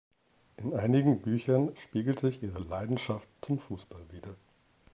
In 0.57 0.73
einigen 0.73 1.21
Büchern 1.21 1.75
spiegelt 1.77 2.21
sich 2.21 2.41
ihre 2.41 2.57
Leidenschaft 2.63 3.27
zum 3.43 3.59
Fußball 3.59 4.01
wider. 4.09 4.33